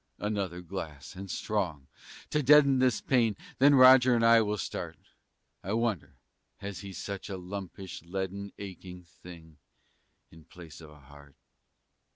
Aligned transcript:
Another 0.17 0.61
glass, 0.61 1.15
and 1.15 1.29
strong, 1.29 1.87
to 2.31 2.41
deaden 2.41 2.79
This 2.79 3.01
pain; 3.01 3.37
then 3.59 3.75
Roger 3.75 4.15
and 4.15 4.25
I 4.25 4.41
will 4.41 4.57
start. 4.57 4.97
I 5.63 5.73
wonder, 5.73 6.15
has 6.57 6.79
he 6.79 6.91
such 6.91 7.29
a 7.29 7.37
lumpish, 7.37 8.01
leaden, 8.01 8.51
Aching 8.57 9.03
thing 9.03 9.59
in 10.31 10.45
place 10.45 10.81
of 10.81 10.89
a 10.89 11.01
heart? 11.01 11.35